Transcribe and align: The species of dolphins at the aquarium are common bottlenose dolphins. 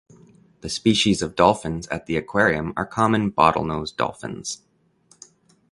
The 0.61 0.69
species 0.69 1.21
of 1.21 1.35
dolphins 1.35 1.87
at 1.89 2.07
the 2.07 2.15
aquarium 2.17 2.73
are 2.75 2.87
common 2.87 3.31
bottlenose 3.31 3.95
dolphins. 3.95 4.63